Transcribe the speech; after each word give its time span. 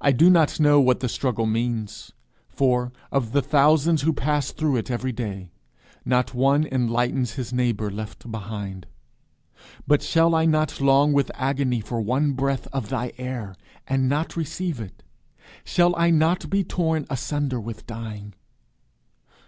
I 0.00 0.12
do 0.12 0.30
not 0.30 0.60
know 0.60 0.80
what 0.80 1.00
the 1.00 1.08
struggle 1.08 1.44
means; 1.44 2.12
for, 2.48 2.92
of 3.10 3.32
the 3.32 3.42
thousands 3.42 4.02
who 4.02 4.12
pass 4.12 4.52
through 4.52 4.76
it 4.76 4.92
every 4.92 5.10
day, 5.10 5.50
not 6.04 6.32
one 6.34 6.68
enlightens 6.70 7.32
his 7.32 7.52
neighbour 7.52 7.90
left 7.90 8.30
behind; 8.30 8.86
but 9.88 10.02
shall 10.02 10.36
I 10.36 10.44
not 10.46 10.80
long 10.80 11.12
with 11.12 11.32
agony 11.34 11.80
for 11.80 12.00
one 12.00 12.34
breath 12.34 12.68
of 12.72 12.90
thy 12.90 13.12
air, 13.18 13.56
and 13.88 14.08
not 14.08 14.36
receive 14.36 14.78
it? 14.78 15.02
shall 15.64 15.96
I 15.96 16.10
not 16.10 16.48
be 16.48 16.62
torn 16.62 17.04
asunder 17.10 17.58
with 17.60 17.88
dying? 17.88 18.34